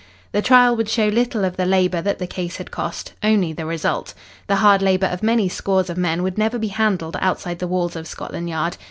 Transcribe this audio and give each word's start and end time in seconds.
The 0.31 0.41
trial 0.41 0.75
would 0.77 0.89
show 0.89 1.09
little 1.09 1.45
of 1.45 1.57
the 1.57 1.65
labour 1.67 2.01
that 2.01 2.17
the 2.17 2.25
case 2.25 2.57
had 2.57 2.71
cost 2.71 3.13
only 3.21 3.53
the 3.53 3.67
result. 3.67 4.15
The 4.47 4.55
hard 4.55 4.81
labour 4.81 5.05
of 5.05 5.21
many 5.21 5.47
scores 5.47 5.91
of 5.91 5.95
men 5.99 6.23
would 6.23 6.39
never 6.39 6.57
be 6.57 6.69
handled 6.69 7.17
outside 7.21 7.59
the 7.59 7.67
walls 7.67 7.95
of 7.95 8.07
Scotland 8.07 8.49
Yard. 8.49 8.77